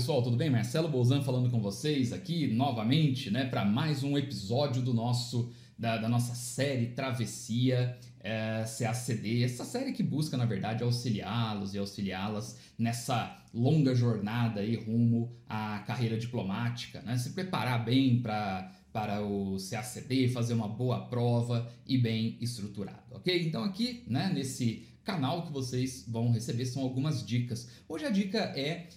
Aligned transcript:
pessoal, 0.00 0.22
tudo 0.22 0.34
bem? 0.34 0.48
Marcelo 0.48 0.88
Bolzan 0.88 1.20
falando 1.20 1.50
com 1.50 1.60
vocês 1.60 2.10
aqui 2.10 2.46
novamente, 2.46 3.30
né, 3.30 3.44
para 3.44 3.66
mais 3.66 4.02
um 4.02 4.16
episódio 4.16 4.80
do 4.80 4.94
nosso 4.94 5.52
da, 5.78 5.98
da 5.98 6.08
nossa 6.08 6.34
série 6.34 6.86
Travessia 6.86 7.98
é, 8.18 8.64
CACD, 8.64 9.44
essa 9.44 9.62
série 9.62 9.92
que 9.92 10.02
busca 10.02 10.38
na 10.38 10.46
verdade 10.46 10.82
auxiliá-los 10.82 11.74
e 11.74 11.78
auxiliá-las 11.78 12.56
nessa 12.78 13.44
longa 13.52 13.94
jornada 13.94 14.60
aí 14.60 14.74
rumo 14.74 15.36
à 15.46 15.80
carreira 15.80 16.16
diplomática, 16.16 17.02
né, 17.02 17.18
se 17.18 17.34
preparar 17.34 17.84
bem 17.84 18.22
para 18.22 18.72
para 18.94 19.22
o 19.22 19.58
CACD, 19.58 20.28
fazer 20.28 20.54
uma 20.54 20.66
boa 20.66 21.08
prova 21.08 21.70
e 21.86 21.98
bem 21.98 22.38
estruturado, 22.40 23.04
ok? 23.10 23.46
Então 23.46 23.62
aqui, 23.64 24.02
né, 24.08 24.32
nesse 24.34 24.88
canal 25.04 25.46
que 25.46 25.52
vocês 25.52 26.06
vão 26.08 26.32
receber 26.32 26.64
são 26.64 26.82
algumas 26.82 27.24
dicas. 27.24 27.68
Hoje 27.86 28.06
a 28.06 28.10
dica 28.10 28.38
é 28.38 28.88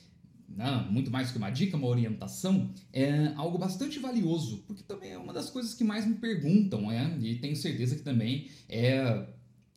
não, 0.56 0.92
muito 0.92 1.12
mais 1.12 1.32
que 1.32 1.38
uma 1.38 1.50
dica, 1.50 1.78
uma 1.78 1.88
orientação, 1.88 2.72
é 2.92 3.34
algo 3.36 3.58
bastante 3.58 4.00
valioso, 4.00 4.64
porque 4.68 4.84
também 4.84 5.12
é 5.12 5.18
uma 5.18 5.34
das 5.34 5.50
coisas 5.50 5.74
que 5.74 5.84
mais 5.84 6.06
me 6.06 6.16
perguntam, 6.16 6.92
é, 6.92 7.18
e 7.20 7.36
tenho 7.40 7.56
certeza 7.56 7.96
que 7.96 8.02
também 8.02 8.50
é 8.70 9.28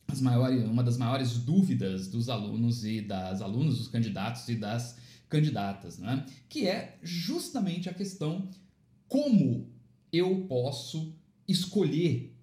as 0.09 0.21
maiores, 0.21 0.65
uma 0.65 0.83
das 0.83 0.97
maiores 0.97 1.39
dúvidas 1.39 2.09
dos 2.09 2.29
alunos 2.29 2.85
e 2.85 3.01
das 3.01 3.41
alunos, 3.43 3.79
dos 3.79 3.89
candidatos 3.89 4.49
e 4.49 4.55
das 4.55 4.97
candidatas, 5.29 5.99
né? 5.99 6.25
que 6.49 6.67
é 6.67 6.99
justamente 7.03 7.89
a 7.89 7.95
questão 7.95 8.49
como 9.09 9.69
eu 10.13 10.47
posso 10.49 11.15
escolher 11.49 12.35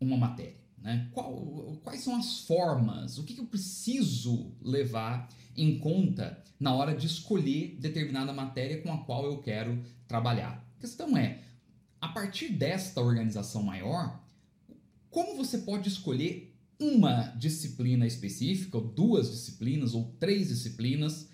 uma 0.00 0.16
matéria. 0.16 0.64
Né? 0.78 1.08
Qual, 1.12 1.80
quais 1.82 2.00
são 2.00 2.16
as 2.16 2.40
formas? 2.40 3.18
O 3.18 3.24
que, 3.24 3.34
que 3.34 3.40
eu 3.40 3.46
preciso 3.46 4.52
levar 4.60 5.28
em 5.56 5.78
conta 5.78 6.42
na 6.58 6.74
hora 6.74 6.94
de 6.94 7.06
escolher 7.06 7.76
determinada 7.80 8.32
matéria 8.32 8.80
com 8.80 8.92
a 8.92 8.98
qual 8.98 9.24
eu 9.26 9.38
quero 9.38 9.82
trabalhar? 10.06 10.64
A 10.76 10.80
questão 10.80 11.16
é, 11.16 11.42
a 12.00 12.08
partir 12.08 12.48
desta 12.50 13.00
organização 13.00 13.62
maior, 13.62 14.22
como 15.10 15.36
você 15.36 15.58
pode 15.58 15.88
escolher 15.88 16.54
uma 16.78 17.28
disciplina 17.36 18.06
específica, 18.06 18.76
ou 18.76 18.84
duas 18.84 19.30
disciplinas, 19.30 19.94
ou 19.94 20.14
três 20.18 20.48
disciplinas, 20.48 21.28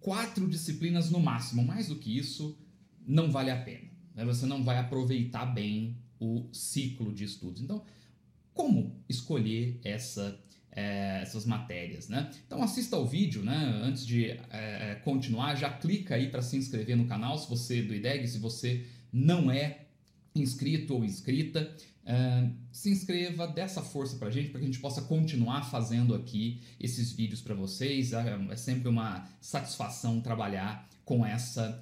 quatro 0.00 0.48
disciplinas 0.48 1.10
no 1.10 1.20
máximo? 1.20 1.64
Mais 1.64 1.88
do 1.88 1.96
que 1.96 2.16
isso, 2.16 2.58
não 3.06 3.30
vale 3.30 3.50
a 3.50 3.62
pena. 3.62 3.90
Né? 4.14 4.24
Você 4.24 4.46
não 4.46 4.62
vai 4.62 4.78
aproveitar 4.78 5.46
bem 5.46 5.96
o 6.20 6.48
ciclo 6.52 7.12
de 7.12 7.24
estudos. 7.24 7.62
Então, 7.62 7.82
como 8.52 9.02
escolher 9.08 9.80
essa, 9.82 10.38
é, 10.74 11.20
essas 11.22 11.46
matérias, 11.46 12.08
né? 12.08 12.30
Então 12.46 12.62
assista 12.62 12.96
ao 12.96 13.06
vídeo, 13.06 13.42
né? 13.42 13.80
Antes 13.82 14.06
de 14.06 14.26
é, 14.50 15.00
continuar, 15.04 15.54
já 15.54 15.70
clica 15.70 16.16
aí 16.16 16.28
para 16.28 16.42
se 16.42 16.56
inscrever 16.56 16.96
no 16.96 17.06
canal, 17.06 17.38
se 17.38 17.48
você 17.48 17.78
é 17.78 17.82
do 17.82 17.94
IDEG, 17.94 18.26
se 18.26 18.38
você 18.38 18.86
não 19.12 19.50
é 19.50 19.82
inscrito 20.34 20.94
ou 20.94 21.04
inscrita, 21.04 21.74
é, 22.04 22.48
se 22.72 22.90
inscreva, 22.90 23.46
dê 23.46 23.60
essa 23.60 23.82
força 23.82 24.16
para 24.16 24.28
a 24.28 24.30
gente, 24.30 24.50
para 24.50 24.58
que 24.58 24.66
a 24.66 24.68
gente 24.68 24.80
possa 24.80 25.02
continuar 25.02 25.62
fazendo 25.70 26.14
aqui 26.14 26.60
esses 26.80 27.12
vídeos 27.12 27.40
para 27.40 27.54
vocês. 27.54 28.12
É, 28.12 28.38
é 28.50 28.56
sempre 28.56 28.88
uma 28.88 29.28
satisfação 29.40 30.20
trabalhar 30.20 30.88
com 31.04 31.24
essa 31.24 31.80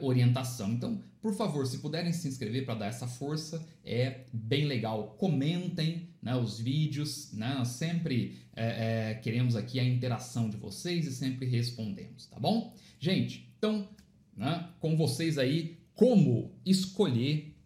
orientação. 0.00 0.72
Então, 0.72 1.00
por 1.24 1.32
favor, 1.32 1.66
se 1.66 1.78
puderem 1.78 2.12
se 2.12 2.28
inscrever 2.28 2.66
para 2.66 2.74
dar 2.74 2.86
essa 2.88 3.08
força, 3.08 3.66
é 3.82 4.26
bem 4.30 4.66
legal. 4.66 5.16
Comentem 5.18 6.10
né, 6.20 6.36
os 6.36 6.60
vídeos, 6.60 7.32
né? 7.32 7.64
Sempre 7.64 8.36
é, 8.54 9.12
é, 9.12 9.14
queremos 9.14 9.56
aqui 9.56 9.80
a 9.80 9.84
interação 9.84 10.50
de 10.50 10.58
vocês 10.58 11.06
e 11.06 11.12
sempre 11.14 11.46
respondemos, 11.46 12.26
tá 12.26 12.38
bom? 12.38 12.76
Gente, 13.00 13.50
então, 13.56 13.88
né, 14.36 14.68
com 14.78 14.98
vocês 14.98 15.38
aí, 15.38 15.78
como 15.94 16.52
escolher 16.62 17.56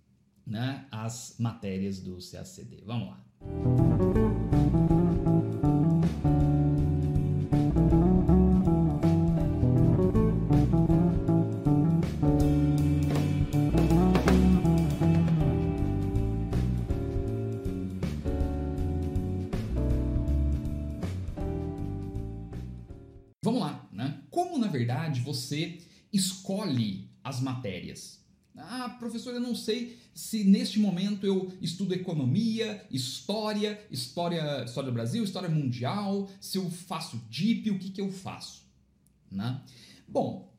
né, 0.46 0.86
as 0.92 1.34
matérias 1.36 1.98
do 1.98 2.16
CACD. 2.18 2.84
Vamos 2.86 3.08
lá. 3.08 3.26
Vamos 3.40 4.27
você 25.38 25.78
escolhe 26.12 27.08
as 27.22 27.40
matérias? 27.40 28.18
Ah, 28.56 28.96
professor, 28.98 29.32
eu 29.32 29.40
não 29.40 29.54
sei 29.54 29.96
se 30.12 30.42
neste 30.42 30.80
momento 30.80 31.24
eu 31.24 31.52
estudo 31.62 31.94
economia, 31.94 32.84
história, 32.90 33.80
história, 33.88 34.64
história 34.64 34.90
do 34.90 34.94
Brasil, 34.94 35.22
história 35.22 35.48
mundial, 35.48 36.28
se 36.40 36.58
eu 36.58 36.68
faço 36.68 37.22
DIP, 37.30 37.70
o 37.70 37.78
que, 37.78 37.90
que 37.90 38.00
eu 38.00 38.10
faço? 38.10 38.66
Né? 39.30 39.62
Bom, 40.08 40.52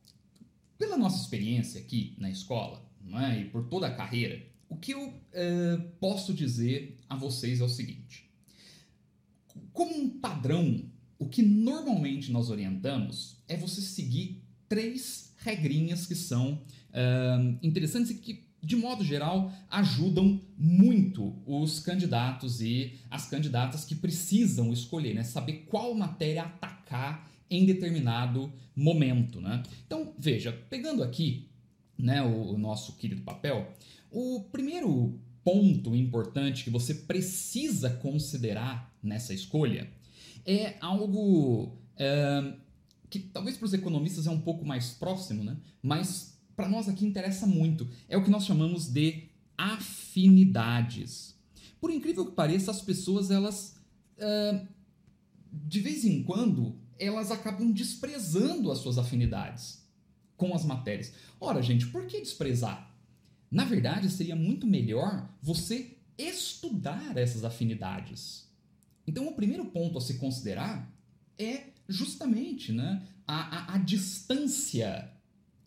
pela 0.78 0.98
nossa 0.98 1.22
experiência 1.22 1.82
aqui 1.82 2.16
na 2.18 2.30
escola 2.30 2.82
é, 3.16 3.42
e 3.42 3.50
por 3.50 3.68
toda 3.68 3.88
a 3.88 3.96
carreira, 3.96 4.42
o 4.70 4.78
que 4.78 4.94
eu 4.94 5.14
é, 5.34 5.78
posso 6.00 6.34
dizer 6.34 6.98
a 7.10 7.18
vocês 7.18 7.60
é 7.60 7.64
o 7.66 7.70
seguinte: 7.70 8.32
como 9.74 9.94
um 9.94 10.10
padrão 10.10 10.90
o 11.20 11.28
que 11.28 11.44
normalmente 11.44 12.32
nós 12.32 12.50
orientamos 12.50 13.36
é 13.46 13.58
você 13.58 13.82
seguir 13.82 14.39
três 14.70 15.34
regrinhas 15.38 16.06
que 16.06 16.16
são 16.16 16.54
uh, 16.54 17.58
interessantes 17.62 18.12
e 18.12 18.16
que, 18.16 18.48
de 18.62 18.76
modo 18.76 19.04
geral, 19.04 19.52
ajudam 19.70 20.40
muito 20.58 21.36
os 21.46 21.80
candidatos 21.80 22.62
e 22.62 22.94
as 23.10 23.28
candidatas 23.28 23.84
que 23.84 23.96
precisam 23.96 24.72
escolher, 24.72 25.16
né? 25.16 25.24
Saber 25.24 25.66
qual 25.68 25.94
matéria 25.96 26.44
atacar 26.44 27.30
em 27.50 27.66
determinado 27.66 28.54
momento, 28.76 29.42
né? 29.42 29.64
Então, 29.86 30.14
veja, 30.18 30.52
pegando 30.70 31.02
aqui 31.02 31.50
né, 31.98 32.22
o, 32.22 32.54
o 32.54 32.58
nosso 32.58 32.96
querido 32.96 33.24
papel, 33.24 33.74
o 34.12 34.46
primeiro 34.52 35.20
ponto 35.44 35.96
importante 35.96 36.64
que 36.64 36.70
você 36.70 36.94
precisa 36.94 37.90
considerar 37.90 38.94
nessa 39.02 39.34
escolha 39.34 39.90
é 40.46 40.76
algo 40.80 41.78
é, 41.98 42.54
que 43.10 43.20
talvez 43.20 43.58
para 43.58 43.66
os 43.66 43.74
economistas 43.74 44.28
é 44.28 44.30
um 44.30 44.42
pouco 44.42 44.66
mais 44.66 44.92
próximo, 44.92 45.44
né? 45.44 45.58
mas 45.82 46.38
para 46.56 46.68
nós 46.68 46.90
aqui 46.90 47.06
interessa 47.06 47.48
muito. 47.48 47.90
É 48.08 48.18
o 48.18 48.24
que 48.24 48.30
nós 48.30 48.46
chamamos 48.46 48.88
de 48.88 49.30
afinidades. 49.58 51.36
Por 51.80 51.90
incrível 51.90 52.26
que 52.26 52.34
pareça, 52.34 52.70
as 52.70 52.82
pessoas, 52.82 53.32
elas, 53.32 53.78
é, 54.18 54.66
de 55.52 55.80
vez 55.80 56.04
em 56.04 56.22
quando, 56.24 56.76
elas 57.00 57.32
acabam 57.32 57.72
desprezando 57.72 58.72
as 58.72 58.80
suas 58.80 58.98
afinidades 58.98 59.88
com 60.36 60.54
as 60.54 60.66
matérias. 60.66 61.14
Ora, 61.40 61.62
gente, 61.62 61.88
por 61.88 62.06
que 62.06 62.20
desprezar? 62.20 62.94
Na 63.50 63.64
verdade, 63.64 64.10
seria 64.10 64.36
muito 64.36 64.68
melhor 64.68 65.30
você 65.42 65.98
estudar 66.18 67.18
essas 67.18 67.46
afinidades. 67.46 68.48
Então, 69.08 69.28
o 69.28 69.34
primeiro 69.34 69.66
ponto 69.66 69.98
a 69.98 70.02
se 70.02 70.16
considerar 70.16 70.94
é 71.38 71.68
justamente 71.90 72.72
né, 72.72 73.02
a, 73.28 73.74
a, 73.74 73.76
a 73.76 73.78
distância 73.80 75.12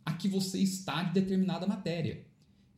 a 0.04 0.12
que 0.12 0.28
você 0.28 0.58
está 0.58 1.02
de 1.02 1.20
determinada 1.20 1.66
matéria. 1.66 2.24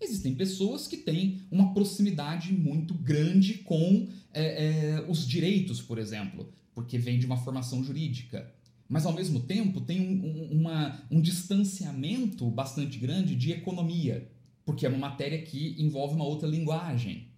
Existem 0.01 0.35
pessoas 0.35 0.87
que 0.87 0.97
têm 0.97 1.41
uma 1.51 1.73
proximidade 1.73 2.53
muito 2.53 2.93
grande 2.95 3.59
com 3.59 4.09
é, 4.33 4.97
é, 4.97 5.07
os 5.09 5.27
direitos, 5.27 5.81
por 5.81 5.99
exemplo, 5.99 6.53
porque 6.75 6.99
vem 6.99 7.19
de 7.19 7.27
uma 7.27 7.37
formação 7.37 7.83
jurídica. 7.83 8.53
Mas, 8.89 9.07
ao 9.07 9.15
mesmo 9.15 9.41
tempo, 9.41 9.81
tem 9.81 10.01
um, 10.01 10.27
um, 10.27 10.61
uma, 10.61 11.03
um 11.11 11.21
distanciamento 11.21 12.51
bastante 12.51 12.99
grande 12.99 13.35
de 13.35 13.53
economia, 13.53 14.31
porque 14.65 14.85
é 14.85 14.89
uma 14.89 14.99
matéria 14.99 15.41
que 15.41 15.75
envolve 15.79 16.15
uma 16.15 16.25
outra 16.25 16.49
linguagem. 16.49 17.29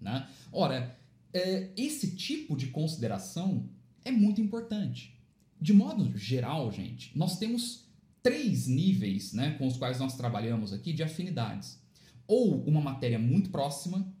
Né? 0.00 0.28
Ora, 0.52 0.98
é, 1.32 1.70
esse 1.76 2.14
tipo 2.14 2.56
de 2.56 2.66
consideração 2.66 3.70
é 4.04 4.10
muito 4.10 4.40
importante. 4.40 5.15
De 5.60 5.72
modo 5.72 6.16
geral, 6.16 6.70
gente, 6.70 7.16
nós 7.16 7.38
temos 7.38 7.86
três 8.22 8.66
níveis 8.66 9.32
né, 9.32 9.52
com 9.52 9.66
os 9.66 9.76
quais 9.76 9.98
nós 9.98 10.16
trabalhamos 10.16 10.72
aqui 10.72 10.92
de 10.92 11.02
afinidades. 11.02 11.80
Ou 12.26 12.62
uma 12.64 12.80
matéria 12.80 13.18
muito 13.18 13.50
próxima, 13.50 14.12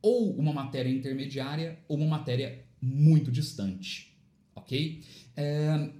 ou 0.00 0.36
uma 0.38 0.52
matéria 0.52 0.90
intermediária, 0.90 1.78
ou 1.88 1.96
uma 1.96 2.06
matéria 2.06 2.64
muito 2.80 3.32
distante. 3.32 4.16
Ok? 4.54 5.02
É, 5.36 5.90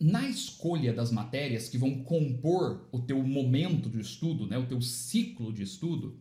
na 0.00 0.28
escolha 0.28 0.92
das 0.92 1.10
matérias 1.10 1.68
que 1.68 1.78
vão 1.78 2.02
compor 2.02 2.88
o 2.92 3.00
teu 3.00 3.22
momento 3.22 3.88
de 3.88 4.00
estudo, 4.00 4.46
né, 4.46 4.58
o 4.58 4.66
teu 4.66 4.80
ciclo 4.80 5.52
de 5.52 5.62
estudo, 5.62 6.18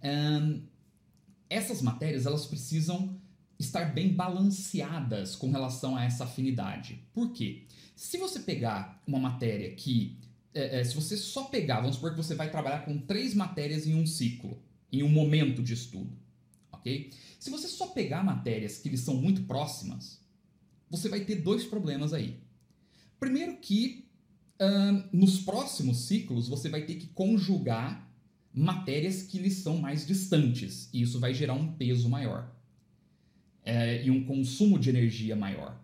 é, 0.00 0.60
essas 1.48 1.82
matérias 1.82 2.26
elas 2.26 2.46
precisam 2.46 3.20
estar 3.58 3.94
bem 3.94 4.12
balanceadas 4.12 5.34
com 5.34 5.50
relação 5.50 5.96
a 5.96 6.04
essa 6.04 6.24
afinidade. 6.24 7.02
Por 7.12 7.32
quê? 7.32 7.62
Se 7.94 8.18
você 8.18 8.40
pegar 8.40 9.02
uma 9.06 9.18
matéria 9.18 9.70
que. 9.74 10.18
É, 10.52 10.80
é, 10.80 10.84
se 10.84 10.94
você 10.94 11.16
só 11.16 11.44
pegar, 11.44 11.80
vamos 11.80 11.96
supor 11.96 12.12
que 12.12 12.16
você 12.16 12.34
vai 12.34 12.50
trabalhar 12.50 12.84
com 12.84 12.98
três 12.98 13.34
matérias 13.34 13.86
em 13.86 13.94
um 13.94 14.06
ciclo, 14.06 14.62
em 14.90 15.02
um 15.02 15.08
momento 15.08 15.62
de 15.62 15.74
estudo, 15.74 16.16
ok? 16.72 17.10
Se 17.38 17.50
você 17.50 17.68
só 17.68 17.88
pegar 17.88 18.24
matérias 18.24 18.78
que 18.78 18.88
lhes 18.88 19.00
são 19.00 19.16
muito 19.16 19.42
próximas, 19.42 20.18
você 20.88 21.10
vai 21.10 21.20
ter 21.20 21.36
dois 21.36 21.64
problemas 21.64 22.14
aí. 22.14 22.40
Primeiro 23.20 23.58
que 23.58 24.06
nos 25.12 25.40
próximos 25.40 26.06
ciclos 26.06 26.48
você 26.48 26.70
vai 26.70 26.86
ter 26.86 26.94
que 26.94 27.08
conjugar 27.08 28.10
matérias 28.54 29.22
que 29.22 29.38
lhes 29.38 29.58
são 29.58 29.76
mais 29.76 30.06
distantes, 30.06 30.88
e 30.90 31.02
isso 31.02 31.20
vai 31.20 31.34
gerar 31.34 31.52
um 31.52 31.72
peso 31.72 32.08
maior 32.08 32.55
é, 33.66 34.02
e 34.04 34.10
um 34.10 34.24
consumo 34.24 34.78
de 34.78 34.88
energia 34.88 35.36
maior. 35.36 35.78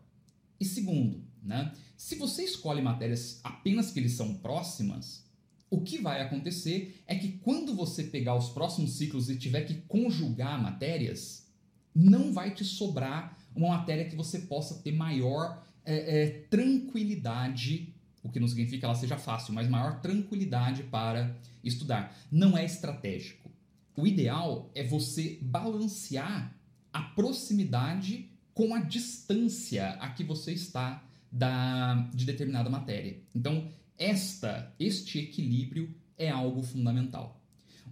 E 0.58 0.64
segundo, 0.64 1.20
né, 1.42 1.72
se 1.96 2.14
você 2.14 2.44
escolhe 2.44 2.80
matérias 2.80 3.40
apenas 3.42 3.90
que 3.90 3.98
eles 3.98 4.12
são 4.12 4.34
próximas, 4.34 5.24
o 5.68 5.80
que 5.80 5.98
vai 5.98 6.20
acontecer 6.20 7.02
é 7.06 7.14
que 7.14 7.38
quando 7.38 7.74
você 7.74 8.04
pegar 8.04 8.36
os 8.36 8.50
próximos 8.50 8.92
ciclos 8.92 9.28
e 9.28 9.36
tiver 9.36 9.62
que 9.62 9.74
conjugar 9.88 10.62
matérias, 10.62 11.48
não 11.94 12.32
vai 12.32 12.54
te 12.54 12.64
sobrar 12.64 13.36
uma 13.54 13.76
matéria 13.76 14.04
que 14.04 14.14
você 14.14 14.40
possa 14.40 14.82
ter 14.82 14.92
maior 14.92 15.62
é, 15.84 16.22
é, 16.22 16.26
tranquilidade, 16.48 17.94
o 18.22 18.28
que 18.28 18.38
não 18.38 18.46
significa 18.48 18.78
que 18.78 18.84
ela 18.84 18.94
seja 18.94 19.16
fácil, 19.16 19.52
mas 19.52 19.68
maior 19.68 20.00
tranquilidade 20.00 20.84
para 20.84 21.36
estudar. 21.64 22.16
Não 22.30 22.56
é 22.56 22.64
estratégico. 22.64 23.50
O 23.96 24.06
ideal 24.06 24.70
é 24.74 24.84
você 24.84 25.38
balancear 25.42 26.54
a 26.92 27.02
proximidade 27.02 28.28
com 28.54 28.74
a 28.74 28.80
distância 28.80 29.90
a 29.92 30.10
que 30.10 30.22
você 30.22 30.52
está 30.52 31.02
da, 31.30 32.08
de 32.14 32.26
determinada 32.26 32.68
matéria. 32.68 33.20
Então, 33.34 33.68
esta, 33.98 34.74
este 34.78 35.18
equilíbrio 35.18 35.94
é 36.18 36.28
algo 36.28 36.62
fundamental. 36.62 37.40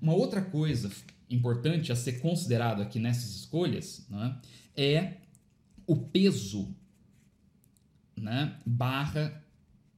Uma 0.01 0.13
outra 0.13 0.43
coisa 0.43 0.91
importante 1.29 1.93
a 1.93 1.97
ser 1.97 2.21
considerado 2.21 2.83
aqui 2.83 2.99
nessas 2.99 3.31
escolhas 3.37 4.07
né, 4.11 4.39
é 4.77 5.15
o 5.87 5.97
peso 5.97 6.75
né, 8.17 8.59
barra 8.67 9.43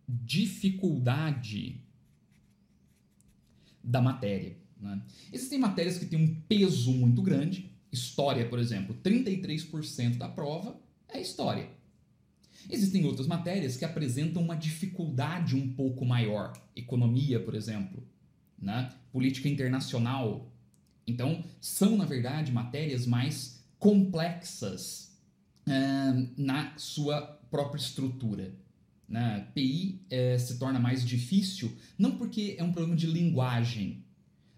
dificuldade 0.09 1.81
da 3.83 4.01
matéria. 4.01 4.57
Né? 4.81 5.03
Existem 5.33 5.59
matérias 5.59 5.99
que 5.99 6.07
têm 6.07 6.23
um 6.23 6.35
peso 6.43 6.93
muito 6.93 7.23
grande 7.23 7.72
História, 7.93 8.49
por 8.49 8.59
exemplo, 8.59 8.97
33% 9.05 10.17
da 10.17 10.29
prova 10.29 10.81
é 11.09 11.21
história. 11.21 11.69
Existem 12.71 13.05
outras 13.05 13.27
matérias 13.27 13.77
que 13.77 13.85
apresentam 13.85 14.43
uma 14.43 14.57
dificuldade 14.57 15.55
um 15.55 15.73
pouco 15.75 16.05
maior. 16.05 16.53
Economia, 16.75 17.39
por 17.39 17.55
exemplo, 17.55 18.03
né? 18.59 18.91
política 19.13 19.49
internacional. 19.49 20.51
Então, 21.07 21.45
são, 21.61 21.97
na 21.97 22.05
verdade, 22.05 22.51
matérias 22.51 23.07
mais 23.07 23.63
complexas 23.79 25.19
uh, 25.67 26.31
na 26.37 26.73
sua 26.79 27.21
própria 27.51 27.81
estrutura. 27.81 28.55
Né? 29.09 29.47
PI 29.53 30.01
uh, 30.07 30.39
se 30.39 30.59
torna 30.59 30.79
mais 30.79 31.05
difícil, 31.05 31.77
não 31.99 32.17
porque 32.17 32.55
é 32.59 32.63
um 32.63 32.73
problema 32.73 32.97
de 32.97 33.07
linguagem, 33.07 34.05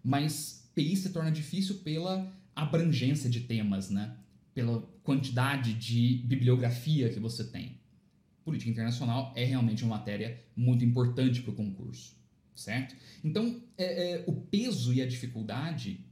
mas 0.05 0.69
PI 0.75 0.97
se 0.97 1.11
torna 1.11 1.33
difícil 1.33 1.77
pela 1.77 2.31
abrangência 2.55 3.29
de 3.29 3.41
temas, 3.41 3.91
né? 3.91 4.17
Pela 4.53 4.83
quantidade 5.03 5.75
de 5.75 6.23
bibliografia 6.25 7.09
que 7.11 7.19
você 7.19 7.45
tem. 7.45 7.79
Política 8.45 8.71
internacional 8.71 9.33
é 9.35 9.45
realmente 9.45 9.85
uma 9.85 9.97
matéria 9.97 10.41
muito 10.55 10.85
importante 10.85 11.43
para 11.43 11.51
o 11.51 11.55
concurso, 11.55 12.15
certo? 12.55 12.95
Então, 13.23 13.63
é, 13.77 14.13
é, 14.13 14.25
o 14.27 14.33
peso 14.33 14.93
e 14.93 15.01
a 15.01 15.07
dificuldade 15.07 16.05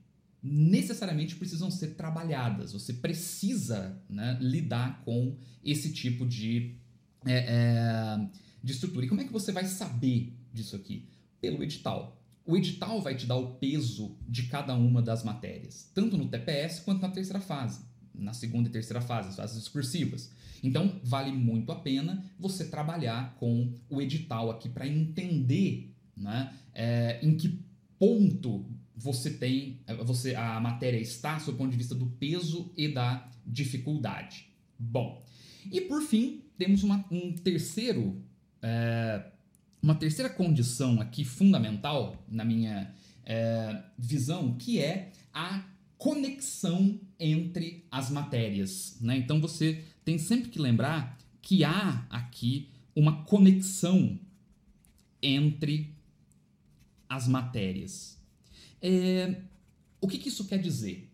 necessariamente 0.43 1.37
precisam 1.37 1.71
ser 1.71 1.95
trabalhadas. 1.95 2.73
Você 2.73 2.95
precisa 2.95 4.03
né, 4.09 4.37
lidar 4.41 5.03
com 5.05 5.37
esse 5.65 5.93
tipo 5.93 6.27
de, 6.27 6.75
é, 7.25 7.45
é 7.49 8.29
de 8.63 8.73
estrutura. 8.73 9.07
E 9.07 9.09
como 9.09 9.21
é 9.21 9.25
que 9.25 9.33
você 9.33 9.53
vai 9.53 9.67
saber 9.67 10.33
disso 10.53 10.75
aqui? 10.75 11.07
Pelo 11.41 11.63
edital. 11.63 12.22
O 12.45 12.57
edital 12.57 13.01
vai 13.01 13.15
te 13.15 13.27
dar 13.27 13.37
o 13.37 13.55
peso 13.55 14.17
de 14.29 14.45
cada 14.45 14.75
uma 14.75 15.01
das 15.01 15.23
matérias, 15.23 15.91
tanto 15.95 16.17
no 16.17 16.29
TPS 16.29 16.81
quanto 16.81 17.03
na 17.03 17.09
terceira 17.09 17.41
fase, 17.41 17.85
na 18.15 18.33
segunda 18.33 18.69
e 18.69 18.73
terceira 18.73 19.01
fase, 19.01 19.29
as 19.29 19.37
fases 19.37 19.59
discursivas. 19.59 20.31
Então, 20.63 21.01
vale 21.03 21.33
muito 21.33 21.73
a 21.73 21.77
pena 21.77 22.25
você 22.39 22.65
trabalhar 22.65 23.35
com 23.37 23.73
o 23.89 24.01
edital 24.01 24.51
aqui 24.51 24.69
para 24.69 24.87
entender 24.87 25.93
né, 26.17 26.53
é, 26.75 27.19
em 27.23 27.37
que 27.37 27.61
ponto 27.99 28.65
você 28.95 29.31
tem, 29.31 29.81
você 30.05 30.35
a 30.35 30.61
matéria 30.61 30.99
está, 30.99 31.37
do 31.39 31.55
ponto 31.55 31.71
de 31.71 31.77
vista 31.77 31.95
do 31.95 32.07
peso 32.07 32.73
e 32.77 32.89
da 32.89 33.29
dificuldade. 33.47 34.49
Bom, 34.79 35.25
e 35.71 35.81
por 35.81 36.03
fim, 36.03 36.43
temos 36.59 36.83
uma, 36.83 37.05
um 37.11 37.33
terceiro 37.33 38.23
é, 38.61 39.32
uma 39.83 39.95
terceira 39.95 40.31
condição 40.31 41.01
aqui 41.01 41.25
fundamental 41.25 42.25
na 42.29 42.45
minha 42.45 42.95
é, 43.25 43.83
visão, 43.99 44.55
que 44.55 44.79
é 44.79 45.11
a 45.35 45.65
conexão 45.99 47.01
entre 47.19 47.85
as 47.91 48.11
matérias. 48.11 48.97
Né? 49.01 49.17
Então 49.17 49.41
você 49.41 49.85
tem 50.05 50.19
sempre 50.19 50.51
que 50.51 50.59
lembrar 50.59 51.19
que 51.41 51.65
há 51.65 52.07
aqui 52.09 52.71
uma 52.95 53.25
conexão 53.25 54.19
entre 55.23 55.95
as 57.09 57.27
matérias. 57.27 58.19
É, 58.81 59.43
o 60.01 60.09
que, 60.09 60.19
que, 60.19 60.29
isso 60.29 60.47
quer 60.47 60.59
dizer? 60.59 61.09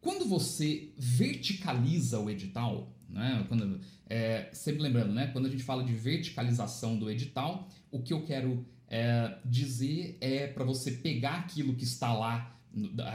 Quando 0.00 0.24
você 0.24 0.92
verticaliza 0.96 2.18
o 2.18 2.28
edital, 2.28 2.92
né, 3.08 3.44
quando, 3.48 3.80
é, 4.08 4.50
sempre 4.52 4.82
lembrando, 4.82 5.12
né, 5.12 5.28
quando 5.28 5.46
a 5.46 5.50
gente 5.50 5.62
fala 5.62 5.84
de 5.84 5.92
verticalização 5.92 6.98
do 6.98 7.08
edital, 7.08 7.68
o 7.92 8.02
que 8.02 8.12
eu 8.12 8.24
quero 8.24 8.66
é, 8.88 9.38
dizer 9.44 10.16
é 10.20 10.48
para 10.48 10.64
você 10.64 10.90
pegar 10.90 11.34
aquilo 11.36 11.76
que 11.76 11.84
está 11.84 12.12
lá, 12.12 12.58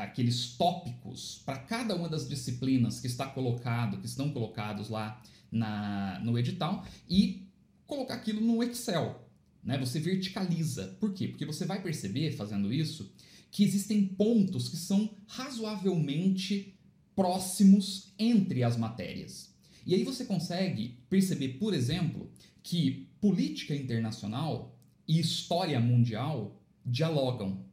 aqueles 0.01 0.55
tópicos, 0.55 1.41
para 1.43 1.57
cada 1.57 1.95
uma 1.95 2.07
das 2.07 2.29
disciplinas 2.29 2.99
que 2.99 3.07
está 3.07 3.25
colocado, 3.25 3.99
que 3.99 4.05
estão 4.05 4.31
colocados 4.31 4.87
lá 4.87 5.21
na, 5.51 6.21
no 6.23 6.37
edital, 6.37 6.85
e 7.09 7.47
colocar 7.85 8.13
aquilo 8.13 8.39
no 8.39 8.63
Excel. 8.63 9.27
Né? 9.63 9.77
Você 9.79 9.99
verticaliza. 9.99 10.95
Por 10.99 11.13
quê? 11.13 11.27
Porque 11.27 11.45
você 11.45 11.65
vai 11.65 11.81
perceber, 11.81 12.31
fazendo 12.31 12.71
isso, 12.71 13.11
que 13.49 13.63
existem 13.63 14.05
pontos 14.05 14.69
que 14.69 14.77
são 14.77 15.09
razoavelmente 15.25 16.77
próximos 17.15 18.13
entre 18.19 18.63
as 18.63 18.77
matérias. 18.77 19.55
E 19.85 19.95
aí 19.95 20.03
você 20.03 20.25
consegue 20.25 20.99
perceber, 21.09 21.53
por 21.53 21.73
exemplo, 21.73 22.29
que 22.61 23.06
política 23.19 23.75
internacional 23.75 24.77
e 25.07 25.19
história 25.19 25.79
mundial 25.79 26.61
dialogam, 26.85 27.65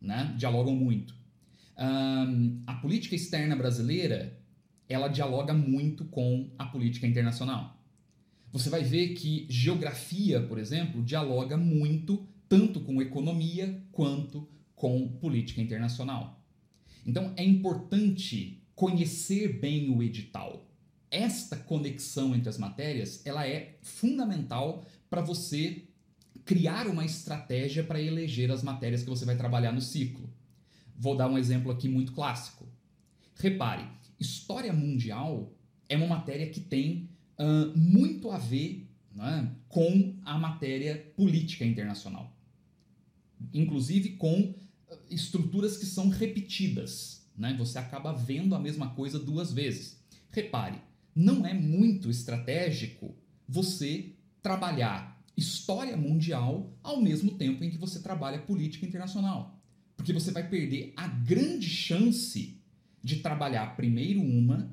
né? 0.00 0.34
Dialogam 0.36 0.74
muito. 0.74 1.14
Um, 1.78 2.62
a 2.66 2.74
política 2.74 3.14
externa 3.14 3.54
brasileira 3.54 4.36
ela 4.88 5.08
dialoga 5.08 5.52
muito 5.52 6.04
com 6.06 6.50
a 6.58 6.66
política 6.66 7.06
internacional. 7.06 7.76
Você 8.50 8.70
vai 8.70 8.82
ver 8.82 9.14
que 9.14 9.46
geografia, 9.48 10.40
por 10.40 10.58
exemplo, 10.58 11.02
dialoga 11.02 11.56
muito 11.56 12.26
tanto 12.48 12.80
com 12.80 13.02
economia 13.02 13.82
quanto 13.92 14.48
com 14.74 15.08
política 15.08 15.60
internacional. 15.60 16.42
Então 17.06 17.34
é 17.36 17.44
importante 17.44 18.62
conhecer 18.74 19.60
bem 19.60 19.90
o 19.90 20.02
edital. 20.02 20.67
Esta 21.10 21.56
conexão 21.56 22.34
entre 22.34 22.48
as 22.48 22.58
matérias, 22.58 23.24
ela 23.24 23.46
é 23.46 23.78
fundamental 23.82 24.84
para 25.08 25.22
você 25.22 25.84
criar 26.44 26.86
uma 26.86 27.04
estratégia 27.04 27.84
para 27.84 28.00
eleger 28.00 28.50
as 28.50 28.62
matérias 28.62 29.02
que 29.02 29.10
você 29.10 29.24
vai 29.24 29.36
trabalhar 29.36 29.72
no 29.72 29.80
ciclo. 29.80 30.32
Vou 30.96 31.16
dar 31.16 31.28
um 31.28 31.38
exemplo 31.38 31.70
aqui 31.70 31.88
muito 31.88 32.12
clássico. 32.12 32.66
Repare, 33.36 33.86
história 34.18 34.72
mundial 34.72 35.52
é 35.88 35.96
uma 35.96 36.06
matéria 36.06 36.48
que 36.50 36.60
tem 36.60 37.08
uh, 37.38 37.78
muito 37.78 38.30
a 38.30 38.38
ver 38.38 38.88
né, 39.14 39.54
com 39.68 40.16
a 40.24 40.38
matéria 40.38 41.12
política 41.16 41.64
internacional. 41.64 42.36
Inclusive 43.52 44.10
com 44.16 44.54
estruturas 45.10 45.76
que 45.76 45.86
são 45.86 46.08
repetidas. 46.08 47.28
Né? 47.36 47.54
Você 47.58 47.78
acaba 47.78 48.12
vendo 48.12 48.54
a 48.54 48.58
mesma 48.58 48.90
coisa 48.90 49.18
duas 49.18 49.52
vezes. 49.52 50.02
Repare, 50.30 50.80
não 51.18 51.44
é 51.44 51.52
muito 51.52 52.08
estratégico 52.08 53.12
você 53.48 54.12
trabalhar 54.40 55.20
história 55.36 55.96
mundial 55.96 56.72
ao 56.80 57.02
mesmo 57.02 57.32
tempo 57.32 57.64
em 57.64 57.70
que 57.70 57.76
você 57.76 57.98
trabalha 57.98 58.38
política 58.38 58.86
internacional. 58.86 59.60
Porque 59.96 60.12
você 60.12 60.30
vai 60.30 60.48
perder 60.48 60.92
a 60.96 61.08
grande 61.08 61.68
chance 61.68 62.56
de 63.02 63.16
trabalhar 63.16 63.74
primeiro 63.74 64.20
uma 64.20 64.72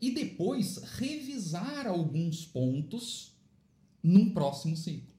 e 0.00 0.12
depois 0.12 0.78
revisar 0.98 1.86
alguns 1.86 2.46
pontos 2.46 3.36
num 4.02 4.30
próximo 4.30 4.74
ciclo. 4.74 5.12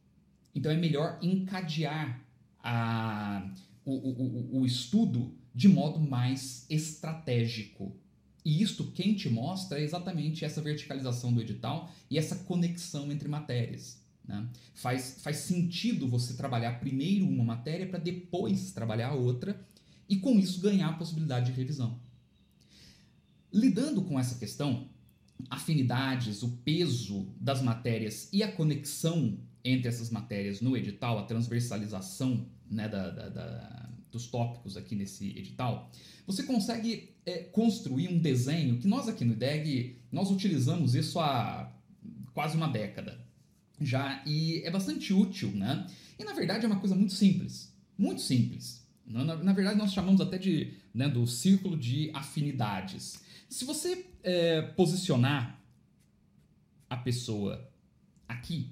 Então 0.55 0.71
é 0.71 0.75
melhor 0.75 1.19
encadear 1.21 2.19
a, 2.63 3.47
o, 3.85 3.91
o, 3.91 4.59
o 4.61 4.65
estudo 4.65 5.35
de 5.53 5.67
modo 5.67 5.99
mais 5.99 6.65
estratégico. 6.67 7.95
E 8.45 8.61
isto 8.61 8.91
quem 8.91 9.13
te 9.13 9.29
mostra 9.29 9.79
é 9.79 9.83
exatamente 9.83 10.43
essa 10.43 10.61
verticalização 10.61 11.33
do 11.33 11.41
edital 11.41 11.91
e 12.09 12.17
essa 12.17 12.35
conexão 12.35 13.11
entre 13.11 13.27
matérias. 13.27 14.01
Né? 14.25 14.47
Faz, 14.73 15.17
faz 15.21 15.37
sentido 15.37 16.07
você 16.07 16.33
trabalhar 16.33 16.79
primeiro 16.79 17.27
uma 17.27 17.43
matéria 17.43 17.87
para 17.87 17.99
depois 17.99 18.71
trabalhar 18.71 19.09
a 19.09 19.15
outra 19.15 19.59
e 20.07 20.17
com 20.17 20.37
isso 20.37 20.61
ganhar 20.61 20.89
a 20.89 20.93
possibilidade 20.93 21.47
de 21.47 21.57
revisão. 21.57 21.99
Lidando 23.51 24.01
com 24.01 24.19
essa 24.19 24.39
questão, 24.39 24.89
afinidades, 25.49 26.43
o 26.43 26.49
peso 26.63 27.27
das 27.39 27.61
matérias 27.61 28.29
e 28.31 28.43
a 28.43 28.51
conexão 28.51 29.37
entre 29.63 29.87
essas 29.87 30.09
matérias 30.09 30.59
no 30.59 30.75
edital, 30.75 31.19
a 31.19 31.23
transversalização 31.23 32.45
né, 32.69 32.89
da, 32.89 33.09
da, 33.09 33.29
da, 33.29 33.82
dos 34.13 34.27
tópicos 34.27 34.77
aqui 34.77 34.95
nesse 34.95 35.29
edital, 35.37 35.91
você 36.25 36.43
consegue 36.43 37.09
é, 37.25 37.39
construir 37.39 38.07
um 38.07 38.19
desenho 38.19 38.77
que 38.77 38.87
nós 38.87 39.09
aqui 39.09 39.25
no 39.25 39.33
IDEG, 39.33 39.97
nós 40.11 40.29
utilizamos 40.29 40.93
isso 40.93 41.19
há 41.19 41.73
quase 42.33 42.55
uma 42.55 42.67
década 42.67 43.19
já 43.81 44.23
e 44.25 44.61
é 44.63 44.71
bastante 44.71 45.11
útil, 45.11 45.51
né? 45.51 45.85
E 46.17 46.23
na 46.23 46.33
verdade 46.33 46.63
é 46.63 46.67
uma 46.67 46.79
coisa 46.79 46.95
muito 46.95 47.13
simples, 47.13 47.73
muito 47.97 48.21
simples. 48.21 48.87
Na, 49.05 49.23
na, 49.35 49.51
verdade 49.51 49.77
nós 49.77 49.91
chamamos 49.91 50.21
até 50.21 50.37
de 50.37 50.73
né, 50.93 51.09
do 51.09 51.27
círculo 51.27 51.75
de 51.75 52.09
afinidades. 52.13 53.19
Se 53.49 53.65
você 53.65 54.05
é, 54.23 54.61
posicionar 54.61 55.59
a 56.89 56.95
pessoa 56.95 57.69
aqui, 58.27 58.69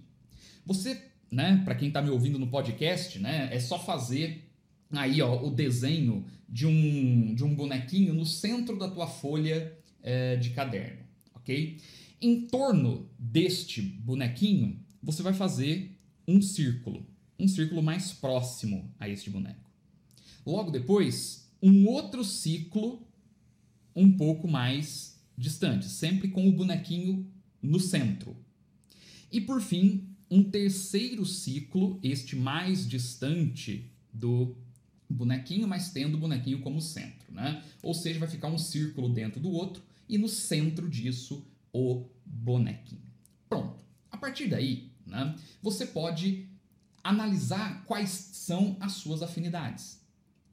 você, 0.65 1.01
né, 1.29 1.61
para 1.65 1.75
quem 1.75 1.89
está 1.89 2.01
me 2.01 2.09
ouvindo 2.09 2.39
no 2.39 2.47
podcast, 2.47 3.19
né, 3.19 3.49
é 3.51 3.59
só 3.59 3.77
fazer 3.77 4.50
aí 4.91 5.21
ó, 5.21 5.43
o 5.45 5.49
desenho 5.49 6.25
de 6.47 6.67
um, 6.67 7.33
de 7.33 7.43
um 7.43 7.55
bonequinho 7.55 8.13
no 8.13 8.25
centro 8.25 8.77
da 8.77 8.89
tua 8.89 9.07
folha 9.07 9.77
é, 10.01 10.35
de 10.35 10.49
caderno, 10.51 11.03
ok? 11.33 11.77
Em 12.21 12.41
torno 12.47 13.09
deste 13.17 13.81
bonequinho, 13.81 14.79
você 15.01 15.23
vai 15.23 15.33
fazer 15.33 15.97
um 16.27 16.41
círculo, 16.41 17.07
um 17.39 17.47
círculo 17.47 17.81
mais 17.81 18.11
próximo 18.11 18.93
a 18.99 19.09
este 19.09 19.29
boneco. 19.29 19.69
Logo 20.45 20.71
depois, 20.71 21.49
um 21.61 21.87
outro 21.87 22.23
ciclo 22.23 23.07
um 23.95 24.11
pouco 24.15 24.47
mais 24.47 25.19
distante, 25.37 25.85
sempre 25.85 26.29
com 26.29 26.47
o 26.47 26.51
bonequinho 26.51 27.27
no 27.61 27.79
centro. 27.79 28.35
E 29.31 29.39
por 29.39 29.61
fim, 29.61 30.07
um 30.29 30.43
terceiro 30.43 31.25
ciclo, 31.25 31.99
este 32.03 32.35
mais 32.35 32.87
distante 32.87 33.91
do 34.13 34.55
bonequinho, 35.11 35.67
mas 35.67 35.91
tendo 35.91 36.15
o 36.15 36.19
bonequinho 36.19 36.61
como 36.61 36.81
centro, 36.81 37.31
né? 37.31 37.63
Ou 37.81 37.93
seja, 37.93 38.19
vai 38.19 38.29
ficar 38.29 38.47
um 38.47 38.57
círculo 38.57 39.09
dentro 39.09 39.39
do 39.39 39.51
outro 39.51 39.83
e 40.07 40.17
no 40.17 40.27
centro 40.27 40.89
disso 40.89 41.45
o 41.73 42.05
bonequinho. 42.25 43.01
Pronto. 43.47 43.83
A 44.09 44.17
partir 44.17 44.47
daí, 44.47 44.91
né, 45.05 45.35
você 45.61 45.85
pode 45.85 46.47
analisar 47.03 47.83
quais 47.85 48.09
são 48.09 48.77
as 48.79 48.93
suas 48.93 49.21
afinidades. 49.21 50.01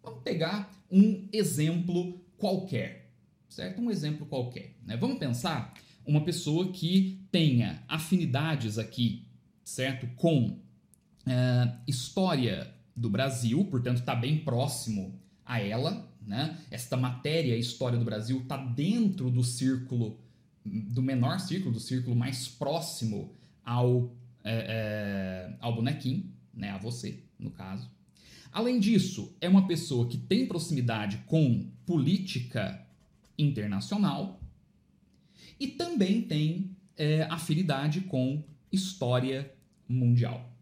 Vamos 0.03 0.23
pegar 0.23 0.73
um 0.91 1.29
exemplo 1.33 2.19
qualquer, 2.37 3.11
certo? 3.49 3.81
Um 3.81 3.91
exemplo 3.91 4.27
qualquer. 4.27 4.77
Né? 4.85 4.97
Vamos 4.97 5.19
pensar 5.19 5.75
uma 6.07 6.25
pessoa 6.25 6.73
que 6.73 7.21
tenha 7.31 7.83
afinidades 7.87 8.79
aqui, 8.79 9.27
certo? 9.63 10.07
Com 10.17 10.47
uh, 10.47 11.79
história 11.87 12.73
do 12.99 13.09
Brasil, 13.09 13.65
portanto 13.65 13.99
está 13.99 14.15
bem 14.15 14.39
próximo 14.39 15.15
a 15.47 15.61
ela, 15.61 16.07
né? 16.27 16.59
Esta 16.71 16.97
matéria, 16.97 17.57
história 17.57 17.99
do 17.99 18.05
Brasil, 18.05 18.41
está 18.41 18.57
dentro 18.57 19.31
do 19.31 19.45
círculo, 19.45 20.19
do 20.65 21.01
menor 21.01 21.39
círculo, 21.39 21.73
do 21.73 21.81
círculo 21.81 22.17
mais 22.17 22.49
próximo 22.49 23.33
ao, 23.65 24.13
é, 24.45 25.49
é, 25.49 25.57
ao 25.61 25.75
bonequinho, 25.75 26.31
né? 26.53 26.71
A 26.71 26.79
você, 26.79 27.23
no 27.39 27.51
caso. 27.51 27.89
Além 28.51 28.81
disso, 28.81 29.37
é 29.41 29.49
uma 29.49 29.67
pessoa 29.67 30.09
que 30.09 30.19
tem 30.19 30.47
proximidade 30.47 31.19
com 31.27 31.71
política 31.87 32.85
internacional 33.39 34.41
e 35.61 35.69
também 35.69 36.23
tem 36.23 36.77
é, 36.97 37.23
afinidade 37.31 38.01
com 38.03 38.43
história 38.73 39.53
mundial. 39.89 40.53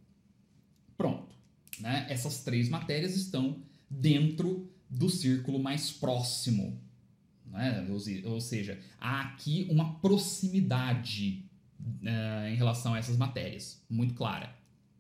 Pronto. 0.97 1.36
Né? 1.81 2.07
Essas 2.09 2.43
três 2.43 2.69
matérias 2.69 3.17
estão 3.17 3.63
dentro 3.89 4.71
do 4.89 5.09
círculo 5.09 5.59
mais 5.59 5.91
próximo. 5.91 6.81
Né? 7.47 7.87
Ou 8.25 8.41
seja, 8.41 8.81
há 9.01 9.23
aqui 9.23 9.67
uma 9.71 9.95
proximidade 10.01 11.45
uh, 11.81 12.49
em 12.49 12.57
relação 12.57 12.95
a 12.95 12.99
essas 12.99 13.17
matérias, 13.17 13.83
muito 13.89 14.15
clara. 14.15 14.55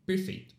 Perfeito. 0.04 0.54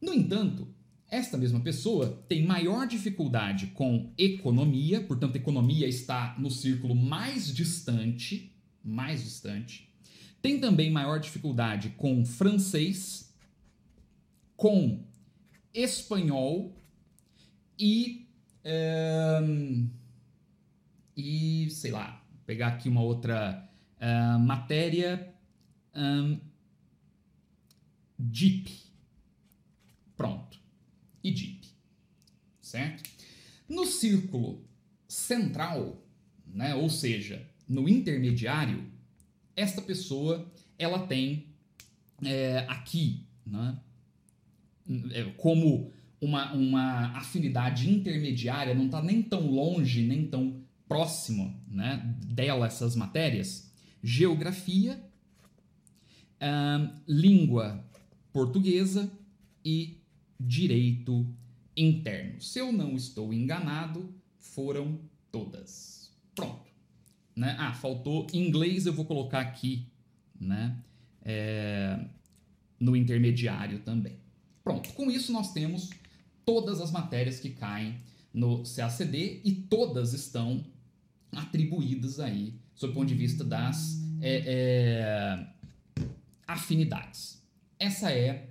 No 0.00 0.12
entanto, 0.12 0.68
esta 1.08 1.36
mesma 1.36 1.60
pessoa 1.60 2.24
tem 2.28 2.44
maior 2.44 2.86
dificuldade 2.86 3.68
com 3.68 4.12
economia, 4.18 5.00
portanto, 5.00 5.36
economia 5.36 5.86
está 5.86 6.34
no 6.38 6.50
círculo 6.50 6.94
mais 6.94 7.54
distante, 7.54 8.52
mais 8.82 9.22
distante. 9.22 9.88
Tem 10.42 10.58
também 10.58 10.90
maior 10.90 11.20
dificuldade 11.20 11.90
com 11.96 12.24
francês, 12.24 13.32
com 14.56 15.03
espanhol 15.74 16.74
e. 17.78 18.28
Um, 18.64 19.90
e 21.16 21.68
sei 21.70 21.90
lá, 21.90 22.24
pegar 22.46 22.68
aqui 22.68 22.88
uma 22.88 23.02
outra 23.02 23.68
uh, 24.00 24.38
matéria. 24.38 25.34
Um. 25.94 26.38
Pronto 30.16 30.58
e 31.24 31.30
deep, 31.30 31.66
certo? 32.60 33.02
No 33.66 33.86
círculo 33.86 34.62
central, 35.08 36.04
né, 36.46 36.74
ou 36.74 36.90
seja, 36.90 37.48
no 37.66 37.88
intermediário, 37.88 38.84
esta 39.56 39.80
pessoa 39.80 40.52
ela 40.78 41.06
tem 41.06 41.46
é, 42.22 42.58
aqui, 42.68 43.26
né, 43.46 43.80
como 45.36 45.92
uma, 46.20 46.52
uma 46.52 47.18
afinidade 47.18 47.90
intermediária, 47.90 48.74
não 48.74 48.86
está 48.86 49.02
nem 49.02 49.22
tão 49.22 49.50
longe, 49.50 50.02
nem 50.02 50.26
tão 50.26 50.62
próximo 50.88 51.60
né, 51.68 52.14
dela 52.26 52.66
essas 52.66 52.94
matérias, 52.94 53.72
geografia, 54.02 55.02
língua 57.08 57.82
portuguesa 58.32 59.10
e 59.64 59.98
direito 60.38 61.26
interno. 61.76 62.40
Se 62.40 62.58
eu 62.58 62.70
não 62.70 62.94
estou 62.96 63.32
enganado, 63.32 64.14
foram 64.38 65.00
todas. 65.32 66.12
Pronto. 66.34 66.70
Né? 67.34 67.56
Ah, 67.58 67.72
faltou 67.72 68.26
inglês, 68.32 68.84
eu 68.84 68.92
vou 68.92 69.06
colocar 69.06 69.40
aqui 69.40 69.86
né? 70.40 70.76
É, 71.22 71.98
no 72.78 72.94
intermediário 72.94 73.80
também. 73.80 74.18
Pronto, 74.64 74.92
com 74.94 75.10
isso 75.10 75.30
nós 75.30 75.52
temos 75.52 75.90
todas 76.44 76.80
as 76.80 76.90
matérias 76.90 77.38
que 77.38 77.50
caem 77.50 78.00
no 78.32 78.64
CACD 78.64 79.42
e 79.44 79.52
todas 79.52 80.14
estão 80.14 80.64
atribuídas 81.30 82.18
aí, 82.18 82.54
sob 82.74 82.92
o 82.92 82.94
ponto 82.94 83.06
de 83.06 83.14
vista 83.14 83.44
das 83.44 84.02
é, 84.20 84.42
é, 84.46 86.02
afinidades. 86.46 87.42
Essa 87.78 88.10
é 88.10 88.48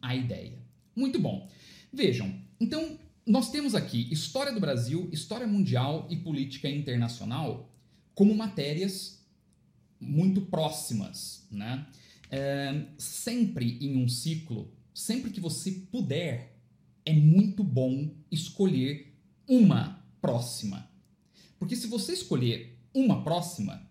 a 0.00 0.16
ideia. 0.16 0.58
Muito 0.96 1.18
bom. 1.20 1.48
Vejam, 1.92 2.34
então 2.58 2.98
nós 3.26 3.50
temos 3.50 3.74
aqui 3.74 4.12
História 4.12 4.52
do 4.52 4.60
Brasil, 4.60 5.08
História 5.12 5.46
Mundial 5.46 6.06
e 6.10 6.16
Política 6.16 6.68
Internacional 6.68 7.70
como 8.14 8.34
matérias 8.34 9.22
muito 10.00 10.42
próximas, 10.42 11.46
né? 11.50 11.86
É, 12.30 12.86
sempre 12.98 13.78
em 13.80 13.96
um 13.96 14.08
ciclo, 14.08 14.72
sempre 14.94 15.30
que 15.30 15.40
você 15.40 15.72
puder, 15.72 16.56
é 17.04 17.12
muito 17.12 17.64
bom 17.64 18.14
escolher 18.30 19.12
uma 19.46 20.02
próxima. 20.22 20.88
Porque 21.58 21.76
se 21.76 21.86
você 21.86 22.12
escolher 22.12 22.78
uma 22.94 23.22
próxima, 23.24 23.86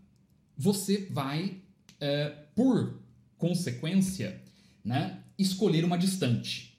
você 0.58 1.06
vai, 1.12 1.62
é, 2.00 2.30
por 2.56 3.02
consequência, 3.38 4.42
né, 4.84 5.22
escolher 5.38 5.84
uma 5.84 5.98
distante. 5.98 6.78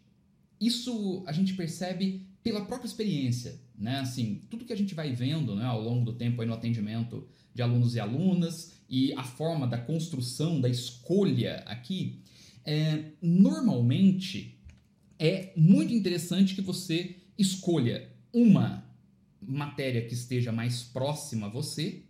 Isso 0.61 1.23
a 1.27 1.33
gente 1.33 1.55
percebe 1.55 2.27
pela 2.43 2.65
própria 2.65 2.87
experiência, 2.87 3.61
né? 3.77 4.01
Assim, 4.01 4.43
tudo 4.51 4.65
que 4.65 4.73
a 4.73 4.77
gente 4.77 4.95
vai 4.95 5.13
vendo 5.13 5.55
né, 5.55 5.65
ao 5.65 5.81
longo 5.81 6.05
do 6.05 6.13
tempo 6.13 6.41
aí 6.41 6.47
no 6.47 6.55
atendimento 6.55 7.27
de 7.55 7.63
alunos 7.63 7.95
e 7.95 8.01
alunas 8.01 8.73
e 8.89 9.13
a 9.15 9.23
forma 9.23 9.67
da 9.67 9.79
construção, 9.79 10.61
da 10.61 10.69
escolha 10.69 11.63
aqui, 11.67 12.21
é, 12.65 13.13
normalmente 13.21 14.59
é 15.19 15.53
muito 15.57 15.93
interessante 15.93 16.55
que 16.55 16.61
você 16.61 17.17
escolha 17.39 18.11
uma 18.33 18.85
matéria 19.41 20.07
que 20.07 20.15
esteja 20.15 20.51
mais 20.51 20.83
próxima 20.83 21.47
a 21.47 21.51
você 21.51 22.03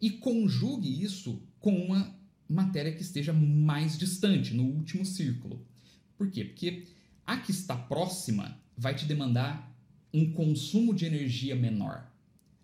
e 0.00 0.10
conjugue 0.10 1.02
isso 1.02 1.42
com 1.58 1.72
uma 1.72 2.16
matéria 2.48 2.92
que 2.92 3.02
esteja 3.02 3.32
mais 3.32 3.98
distante, 3.98 4.54
no 4.54 4.64
último 4.64 5.04
círculo. 5.04 5.66
Por 6.16 6.30
quê? 6.30 6.44
Porque 6.44 6.84
a 7.26 7.36
que 7.36 7.50
está 7.50 7.76
próxima 7.76 8.58
vai 8.76 8.94
te 8.94 9.04
demandar 9.04 9.76
um 10.14 10.32
consumo 10.32 10.94
de 10.94 11.04
energia 11.04 11.54
menor. 11.54 12.10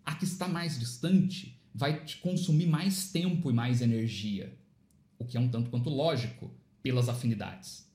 A 0.03 0.15
que 0.15 0.23
está 0.23 0.47
mais 0.47 0.79
distante 0.79 1.59
vai 1.73 2.05
te 2.05 2.17
consumir 2.17 2.65
mais 2.65 3.11
tempo 3.11 3.51
e 3.51 3.53
mais 3.53 3.81
energia, 3.81 4.57
o 5.19 5.25
que 5.25 5.37
é 5.37 5.39
um 5.39 5.49
tanto 5.49 5.69
quanto 5.69 5.89
lógico 5.89 6.51
pelas 6.85 7.09
afinidades. 7.09 7.89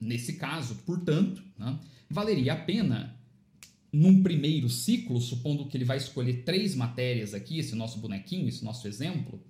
Nesse 0.00 0.32
caso, 0.32 0.74
portanto, 0.84 1.40
né, 1.56 1.78
valeria 2.10 2.54
a 2.54 2.56
pena, 2.56 3.16
num 3.92 4.20
primeiro 4.20 4.68
ciclo, 4.68 5.20
supondo 5.20 5.68
que 5.68 5.76
ele 5.76 5.84
vai 5.84 5.96
escolher 5.96 6.42
três 6.42 6.74
matérias 6.74 7.32
aqui, 7.32 7.60
esse 7.60 7.76
nosso 7.76 8.00
bonequinho, 8.00 8.48
esse 8.48 8.64
nosso 8.64 8.88
exemplo, 8.88 9.40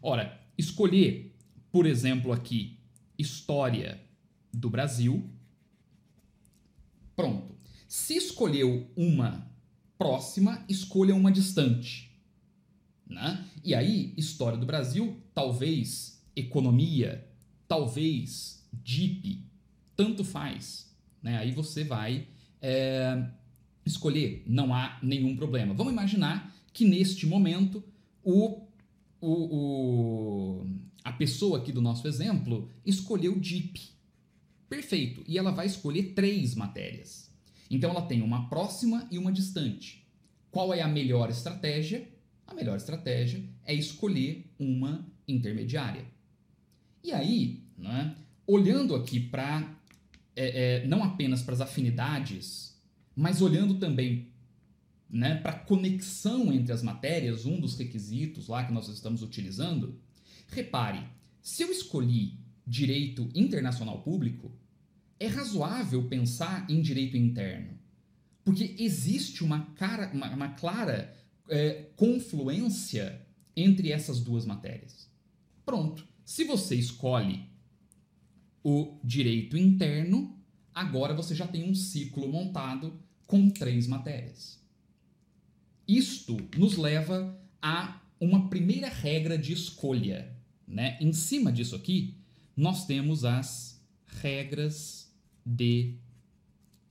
ora, 0.00 0.40
escolher, 0.56 1.36
por 1.70 1.84
exemplo, 1.84 2.32
aqui, 2.32 2.78
História 3.18 4.00
do 4.50 4.70
Brasil. 4.70 5.28
Pronto. 7.14 7.54
Se 7.86 8.16
escolheu 8.16 8.90
uma 8.96 9.46
próxima, 9.98 10.64
escolha 10.70 11.14
uma 11.14 11.30
distante. 11.30 12.18
Né? 13.06 13.46
E 13.62 13.74
aí, 13.74 14.14
História 14.16 14.56
do 14.56 14.64
Brasil, 14.64 15.20
talvez 15.34 16.24
Economia, 16.34 17.27
talvez 17.68 18.66
DIP, 18.72 19.44
tanto 19.94 20.24
faz. 20.24 20.90
Né? 21.22 21.36
Aí 21.36 21.52
você 21.52 21.84
vai 21.84 22.26
é, 22.60 23.28
escolher, 23.84 24.42
não 24.46 24.74
há 24.74 24.98
nenhum 25.02 25.36
problema. 25.36 25.74
Vamos 25.74 25.92
imaginar 25.92 26.54
que 26.72 26.84
neste 26.84 27.26
momento 27.26 27.84
o, 28.24 28.62
o, 29.20 29.30
o, 29.30 30.66
a 31.04 31.12
pessoa 31.12 31.58
aqui 31.58 31.70
do 31.70 31.82
nosso 31.82 32.08
exemplo 32.08 32.70
escolheu 32.84 33.38
DIP. 33.38 33.90
Perfeito. 34.68 35.22
E 35.26 35.38
ela 35.38 35.50
vai 35.50 35.66
escolher 35.66 36.14
três 36.14 36.54
matérias. 36.54 37.30
Então 37.70 37.90
ela 37.90 38.02
tem 38.02 38.22
uma 38.22 38.48
próxima 38.48 39.06
e 39.10 39.18
uma 39.18 39.32
distante. 39.32 40.06
Qual 40.50 40.72
é 40.72 40.80
a 40.80 40.88
melhor 40.88 41.30
estratégia? 41.30 42.08
A 42.46 42.54
melhor 42.54 42.76
estratégia 42.76 43.44
é 43.64 43.74
escolher 43.74 44.50
uma 44.58 45.06
intermediária. 45.26 46.06
E 47.02 47.12
aí, 47.12 47.62
né, 47.76 48.16
olhando 48.46 48.94
aqui 48.94 49.20
para 49.20 49.76
é, 50.34 50.82
é, 50.82 50.86
não 50.86 51.02
apenas 51.02 51.42
para 51.42 51.54
as 51.54 51.60
afinidades, 51.60 52.80
mas 53.14 53.42
olhando 53.42 53.74
também 53.74 54.28
né, 55.10 55.34
para 55.36 55.52
a 55.52 55.58
conexão 55.58 56.52
entre 56.52 56.72
as 56.72 56.82
matérias, 56.82 57.44
um 57.44 57.58
dos 57.58 57.76
requisitos 57.76 58.46
lá 58.46 58.64
que 58.64 58.72
nós 58.72 58.88
estamos 58.88 59.22
utilizando, 59.22 59.98
repare, 60.48 61.04
se 61.42 61.62
eu 61.62 61.72
escolhi 61.72 62.38
direito 62.66 63.28
internacional 63.34 64.02
público, 64.02 64.52
é 65.18 65.26
razoável 65.26 66.06
pensar 66.06 66.70
em 66.70 66.80
direito 66.80 67.16
interno, 67.16 67.76
porque 68.44 68.76
existe 68.78 69.42
uma, 69.42 69.66
cara, 69.74 70.10
uma, 70.12 70.30
uma 70.30 70.48
clara 70.50 71.16
é, 71.48 71.86
confluência 71.96 73.26
entre 73.56 73.90
essas 73.90 74.20
duas 74.20 74.44
matérias. 74.46 75.10
Pronto. 75.64 76.06
Se 76.28 76.44
você 76.44 76.74
escolhe 76.74 77.48
o 78.62 79.00
direito 79.02 79.56
interno, 79.56 80.38
agora 80.74 81.14
você 81.14 81.34
já 81.34 81.46
tem 81.46 81.64
um 81.64 81.74
ciclo 81.74 82.28
montado 82.28 83.00
com 83.26 83.48
três 83.48 83.86
matérias. 83.86 84.62
Isto 85.88 86.36
nos 86.54 86.76
leva 86.76 87.34
a 87.62 88.02
uma 88.20 88.50
primeira 88.50 88.90
regra 88.90 89.38
de 89.38 89.54
escolha. 89.54 90.36
Né? 90.66 90.98
Em 91.00 91.14
cima 91.14 91.50
disso 91.50 91.74
aqui, 91.74 92.14
nós 92.54 92.84
temos 92.84 93.24
as 93.24 93.82
regras 94.04 95.10
de 95.46 95.94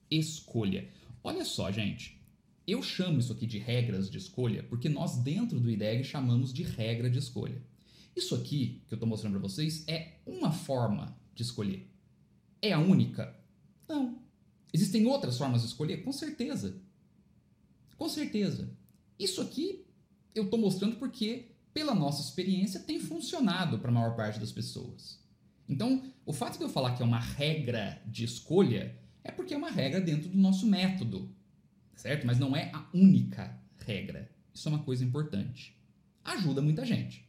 escolha. 0.10 0.90
Olha 1.24 1.46
só, 1.46 1.72
gente. 1.72 2.20
Eu 2.66 2.82
chamo 2.82 3.20
isso 3.20 3.34
aqui 3.34 3.46
de 3.46 3.60
regras 3.60 4.10
de 4.10 4.18
escolha 4.18 4.64
porque 4.64 4.90
nós, 4.90 5.16
dentro 5.18 5.60
do 5.60 5.70
IDEG, 5.70 6.04
chamamos 6.04 6.52
de 6.52 6.64
regra 6.64 7.08
de 7.08 7.20
escolha. 7.20 7.62
Isso 8.18 8.34
aqui 8.34 8.82
que 8.88 8.96
eu 8.96 8.96
estou 8.96 9.08
mostrando 9.08 9.34
para 9.34 9.48
vocês 9.48 9.88
é 9.88 10.14
uma 10.26 10.52
forma 10.52 11.16
de 11.36 11.44
escolher. 11.44 11.88
É 12.60 12.74
a 12.74 12.80
única? 12.80 13.40
Não. 13.88 14.18
Existem 14.74 15.06
outras 15.06 15.38
formas 15.38 15.62
de 15.62 15.68
escolher? 15.68 16.04
Com 16.04 16.12
certeza. 16.12 16.82
Com 17.96 18.10
certeza. 18.10 18.76
Isso 19.20 19.40
aqui 19.40 19.86
eu 20.34 20.46
estou 20.46 20.58
mostrando 20.58 20.96
porque, 20.96 21.52
pela 21.72 21.94
nossa 21.94 22.24
experiência, 22.24 22.80
tem 22.80 23.00
funcionado 23.00 23.78
para 23.78 23.92
a 23.92 23.94
maior 23.94 24.16
parte 24.16 24.40
das 24.40 24.52
pessoas. 24.52 25.24
Então, 25.70 26.12
o 26.26 26.34
fato 26.34 26.58
de 26.58 26.64
eu 26.64 26.70
falar 26.70 26.96
que 26.96 27.04
é 27.04 27.06
uma 27.06 27.20
regra 27.20 28.02
de 28.08 28.24
escolha 28.24 28.98
é 29.24 29.32
porque 29.32 29.54
é 29.54 29.58
uma 29.58 29.70
regra 29.70 30.02
dentro 30.02 30.30
do 30.30 30.38
nosso 30.40 30.66
método, 30.66 31.32
certo? 31.96 32.26
Mas 32.26 32.40
não 32.40 32.56
é 32.56 32.72
a 32.74 32.90
única 32.96 33.62
regra. 33.86 34.32
Isso 34.52 34.68
é 34.68 34.72
uma 34.72 34.84
coisa 34.84 35.06
importante. 35.06 35.78
Ajuda 36.24 36.64
muita 36.64 36.84
gente, 36.84 37.27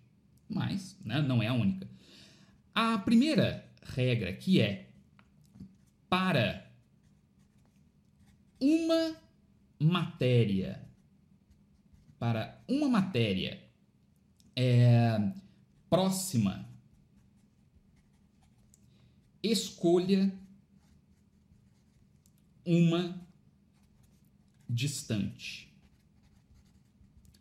mas 0.49 0.97
né, 1.05 1.21
não 1.21 1.43
é 1.43 1.47
a 1.47 1.53
única. 1.53 1.89
A 2.75 2.99
primeira 2.99 3.69
regra 3.83 4.33
que 4.33 4.61
é 4.61 4.89
para 6.09 6.71
uma 8.61 9.17
matéria, 9.79 10.83
para 12.19 12.61
uma 12.69 12.89
matéria 12.89 13.63
é, 14.57 15.33
próxima 15.89 16.69
escolha 19.43 20.33
uma 22.65 23.19
distante. 24.69 25.73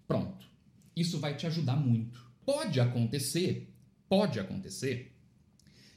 Pronto. 0.07 0.47
Isso 0.95 1.19
vai 1.19 1.35
te 1.35 1.45
ajudar 1.45 1.75
muito. 1.75 2.26
Pode 2.47 2.79
acontecer, 2.79 3.69
pode 4.07 4.39
acontecer, 4.39 5.13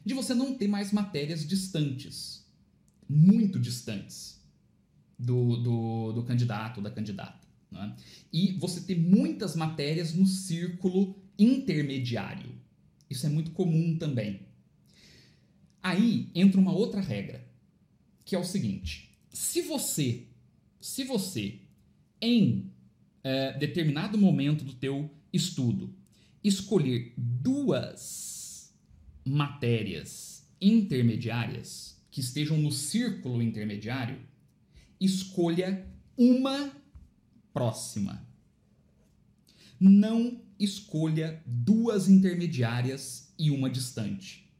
de 0.04 0.12
você 0.12 0.34
não 0.34 0.52
ter 0.58 0.66
mais 0.66 0.90
matérias 0.90 1.46
distantes, 1.46 2.44
muito 3.08 3.56
distantes 3.56 4.44
do, 5.16 5.58
do, 5.58 6.12
do 6.12 6.24
candidato, 6.24 6.80
da 6.80 6.90
candidata. 6.90 7.46
Né? 7.70 7.94
E 8.32 8.50
você 8.54 8.80
ter 8.80 8.98
muitas 8.98 9.54
matérias 9.54 10.12
no 10.12 10.26
círculo 10.26 11.14
intermediário. 11.38 12.52
Isso 13.08 13.24
é 13.26 13.28
muito 13.28 13.52
comum 13.52 13.96
também. 13.96 14.40
Aí 15.80 16.32
entra 16.34 16.60
uma 16.60 16.72
outra 16.72 17.00
regra, 17.00 17.48
que 18.24 18.34
é 18.34 18.38
o 18.40 18.44
seguinte: 18.44 19.16
se 19.32 19.62
você, 19.62 20.26
se 20.80 21.04
você 21.04 21.60
em 22.20 22.72
é, 23.22 23.56
determinado 23.56 24.18
momento 24.18 24.64
do 24.64 24.72
teu 24.72 25.08
estudo 25.32 25.99
escolher 26.42 27.14
duas 27.16 28.74
matérias 29.24 30.48
intermediárias, 30.60 32.02
que 32.10 32.20
estejam 32.20 32.56
no 32.56 32.72
círculo 32.72 33.42
intermediário, 33.42 34.18
escolha 35.00 35.86
uma 36.16 36.72
próxima. 37.52 38.26
Não 39.78 40.42
escolha 40.58 41.42
duas 41.46 42.08
intermediárias 42.08 43.32
e 43.38 43.50
uma 43.50 43.70
distante. 43.70 44.50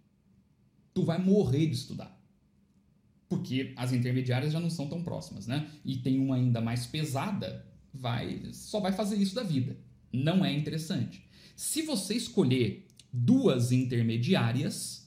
Tu 0.95 1.05
vai 1.05 1.19
morrer 1.19 1.67
de 1.67 1.75
estudar. 1.75 2.19
Porque 3.29 3.75
as 3.77 3.93
intermediárias 3.93 4.53
já 4.53 4.59
não 4.59 4.71
são 4.71 4.89
tão 4.89 5.05
próximas, 5.05 5.47
né? 5.47 5.71
E 5.85 5.99
tem 5.99 6.19
uma 6.19 6.37
ainda 6.37 6.61
mais 6.61 6.87
pesada, 6.87 7.65
vai 7.93 8.49
só 8.53 8.81
vai 8.81 8.93
fazer 8.93 9.17
isso 9.17 9.35
da 9.35 9.43
vida. 9.43 9.77
Não 10.13 10.45
é 10.45 10.53
interessante. 10.53 11.25
Se 11.61 11.83
você 11.83 12.15
escolher 12.15 12.87
duas 13.13 13.71
intermediárias, 13.71 15.07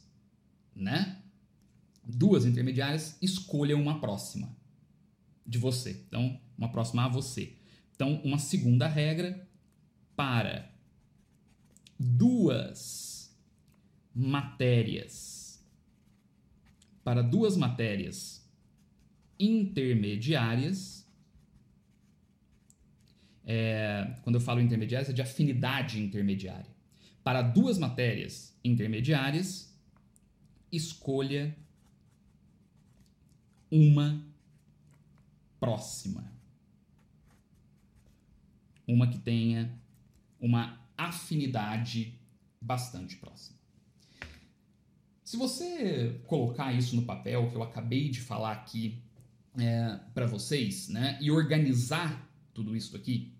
né? 0.75 1.19
Duas 2.03 2.45
intermediárias, 2.45 3.17
escolha 3.19 3.75
uma 3.75 3.99
próxima 3.99 4.55
de 5.43 5.57
você. 5.57 6.03
Então, 6.07 6.39
uma 6.55 6.71
próxima 6.71 7.05
a 7.05 7.07
você. 7.07 7.57
Então, 7.95 8.21
uma 8.23 8.37
segunda 8.37 8.87
regra 8.87 9.49
para 10.15 10.71
duas 11.99 13.35
matérias. 14.13 15.59
Para 17.03 17.23
duas 17.23 17.57
matérias 17.57 18.47
intermediárias. 19.39 21.02
É, 23.45 24.15
quando 24.23 24.35
eu 24.35 24.41
falo 24.41 24.61
intermediárias, 24.61 25.09
é 25.09 25.13
de 25.13 25.21
afinidade 25.21 26.01
intermediária. 26.01 26.71
Para 27.23 27.41
duas 27.41 27.77
matérias 27.77 28.57
intermediárias, 28.63 29.73
escolha 30.71 31.55
uma 33.71 34.25
próxima. 35.59 36.31
Uma 38.87 39.07
que 39.07 39.17
tenha 39.17 39.73
uma 40.39 40.79
afinidade 40.97 42.19
bastante 42.61 43.15
próxima. 43.15 43.57
Se 45.23 45.37
você 45.37 46.21
colocar 46.27 46.73
isso 46.73 46.95
no 46.95 47.03
papel 47.03 47.49
que 47.49 47.55
eu 47.55 47.63
acabei 47.63 48.09
de 48.09 48.21
falar 48.21 48.51
aqui 48.51 49.01
é, 49.57 49.99
para 50.13 50.25
vocês, 50.25 50.89
né, 50.89 51.17
e 51.21 51.31
organizar 51.31 52.29
tudo 52.53 52.75
isso 52.75 52.95
aqui, 52.95 53.32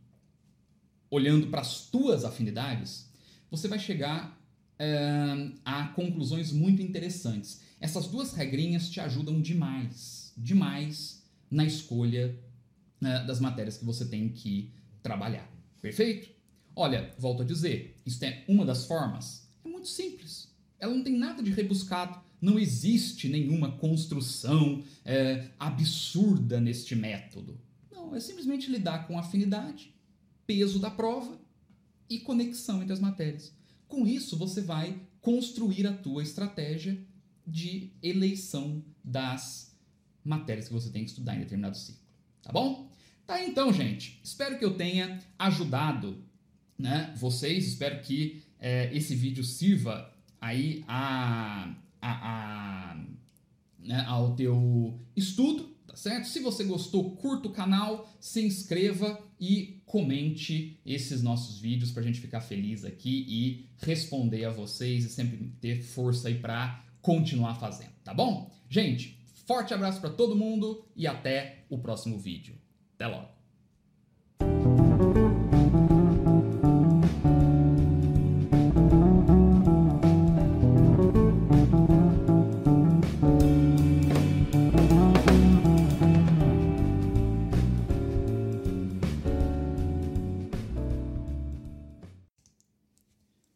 olhando 1.14 1.48
para 1.48 1.62
as 1.62 1.86
tuas 1.92 2.26
afinidades, 2.26 3.08
você 3.52 3.68
vai 3.68 3.78
chegar 3.78 4.42
é, 4.80 5.52
a 5.64 5.90
conclusões 5.90 6.52
muito 6.52 6.82
interessantes. 6.82 7.62
Essas 7.80 8.08
duas 8.08 8.34
regrinhas 8.34 8.90
te 8.90 9.00
ajudam 9.00 9.40
demais, 9.40 10.34
demais 10.36 11.24
na 11.52 11.64
escolha 11.64 12.36
né, 13.00 13.24
das 13.26 13.40
matérias 13.40 13.78
que 13.78 13.86
você 13.86 14.06
tem 14.06 14.28
que 14.30 14.74
trabalhar. 15.04 15.48
Perfeito? 15.80 16.32
Olha, 16.76 17.14
volto 17.20 17.44
a 17.44 17.46
dizer, 17.46 18.02
isso 18.04 18.26
é 18.26 18.44
uma 18.48 18.66
das 18.66 18.88
formas. 18.88 19.48
É 19.64 19.70
muito 19.70 19.90
simples. 19.90 20.52
Ela 20.80 20.96
não 20.96 21.04
tem 21.04 21.16
nada 21.16 21.44
de 21.44 21.52
rebuscado. 21.52 22.20
Não 22.42 22.58
existe 22.58 23.30
nenhuma 23.30 23.74
construção 23.74 24.84
é, 25.06 25.50
absurda 25.60 26.60
neste 26.60 26.96
método. 26.96 27.62
Não, 27.92 28.16
é 28.16 28.20
simplesmente 28.20 28.72
lidar 28.72 29.06
com 29.06 29.20
afinidade, 29.20 29.93
peso 30.46 30.80
da 30.80 30.92
prova 30.92 31.40
e 32.10 32.20
conexão 32.20 32.82
entre 32.82 32.94
as 32.94 33.00
matérias. 33.00 33.54
Com 33.88 34.06
isso, 34.08 34.38
você 34.38 34.62
vai 34.62 35.00
construir 35.22 35.88
a 35.88 35.94
tua 35.94 36.24
estratégia 36.24 37.00
de 37.46 37.92
eleição 38.02 38.84
das 39.04 39.76
matérias 40.24 40.68
que 40.68 40.74
você 40.74 40.90
tem 40.90 41.04
que 41.04 41.10
estudar 41.10 41.36
em 41.36 41.40
determinado 41.40 41.78
ciclo. 41.78 42.02
Tá 42.42 42.52
bom? 42.52 42.90
Tá 43.26 43.44
então, 43.44 43.72
gente. 43.72 44.20
Espero 44.24 44.58
que 44.58 44.66
eu 44.66 44.76
tenha 44.76 45.20
ajudado 45.40 46.24
né, 46.78 47.14
vocês. 47.18 47.68
Espero 47.68 48.02
que 48.02 48.44
é, 48.60 48.96
esse 48.96 49.16
vídeo 49.16 49.44
sirva 49.44 50.14
aí 50.40 50.84
a, 50.88 51.74
a, 52.02 52.92
a 52.92 53.06
né, 53.80 54.04
ao 54.08 54.36
teu 54.36 55.00
estudo, 55.16 55.76
tá 55.86 55.96
certo? 55.96 56.28
Se 56.28 56.40
você 56.40 56.64
gostou, 56.64 57.16
curta 57.16 57.48
o 57.48 57.54
canal, 57.54 58.10
se 58.20 58.42
inscreva 58.46 59.22
e 59.40 59.82
comente 59.94 60.80
esses 60.84 61.22
nossos 61.22 61.60
vídeos 61.60 61.92
para 61.92 62.02
a 62.02 62.06
gente 62.06 62.20
ficar 62.20 62.42
feliz 62.42 62.84
aqui 62.84 63.28
e 63.30 63.70
responder 63.86 64.44
a 64.46 64.50
vocês 64.50 65.06
e 65.06 65.10
sempre 65.10 65.54
ter 65.62 65.84
força 65.84 66.30
aí 66.30 66.40
para 66.40 66.84
continuar 67.00 67.54
fazendo, 67.60 67.92
tá 68.04 68.12
bom? 68.12 68.52
Gente, 68.68 69.22
Forte 69.46 69.74
abraço 69.74 70.00
para 70.00 70.10
todo 70.10 70.36
mundo 70.36 70.86
e 70.96 71.06
até 71.06 71.66
o 71.70 71.78
próximo 71.78 72.18
vídeo. 72.18 72.56
Até 72.96 73.08
logo! 73.08 73.43